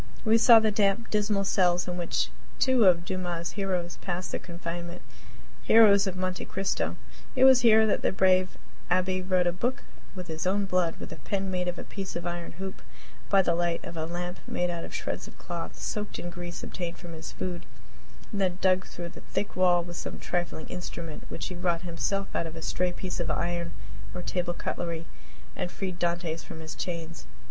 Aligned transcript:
We 0.25 0.39
saw 0.39 0.59
the 0.59 0.71
damp, 0.71 1.11
dismal 1.11 1.43
cells 1.43 1.87
in 1.87 1.95
which 1.95 2.29
two 2.57 2.85
of 2.85 3.05
Dumas' 3.05 3.51
heroes 3.51 3.97
passed 3.97 4.31
their 4.31 4.39
confinement 4.39 5.03
heroes 5.61 6.07
of 6.07 6.15
"Monte 6.15 6.43
Cristo." 6.45 6.95
It 7.35 7.43
was 7.43 7.61
here 7.61 7.85
that 7.85 8.01
the 8.01 8.11
brave 8.11 8.57
Abbe 8.89 9.21
wrote 9.21 9.45
a 9.45 9.51
book 9.51 9.83
with 10.15 10.25
his 10.25 10.47
own 10.47 10.65
blood, 10.65 10.95
with 10.99 11.13
a 11.13 11.17
pen 11.17 11.51
made 11.51 11.67
of 11.67 11.77
a 11.77 11.83
piece 11.83 12.15
of 12.15 12.25
iron 12.25 12.53
hoop, 12.53 12.77
and 12.81 13.29
by 13.29 13.43
the 13.43 13.53
light 13.53 13.85
of 13.85 13.95
a 13.95 14.07
lamp 14.07 14.39
made 14.47 14.71
out 14.71 14.83
of 14.83 14.95
shreds 14.95 15.27
of 15.27 15.37
cloth 15.37 15.77
soaked 15.77 16.17
in 16.17 16.31
grease 16.31 16.63
obtained 16.63 16.97
from 16.97 17.13
his 17.13 17.31
food; 17.31 17.67
and 18.31 18.41
then 18.41 18.57
dug 18.59 18.87
through 18.87 19.09
the 19.09 19.21
thick 19.21 19.55
wall 19.55 19.83
with 19.83 19.97
some 19.97 20.17
trifling 20.17 20.65
instrument 20.65 21.25
which 21.29 21.49
he 21.49 21.55
wrought 21.55 21.83
himself 21.83 22.35
out 22.35 22.47
of 22.47 22.55
a 22.55 22.63
stray 22.63 22.91
piece 22.91 23.19
of 23.19 23.29
iron 23.29 23.71
or 24.15 24.23
table 24.23 24.55
cutlery 24.55 25.05
and 25.55 25.69
freed 25.71 25.99
Dantes 25.99 26.43
from 26.43 26.59
his 26.59 26.73
chains. 26.73 27.27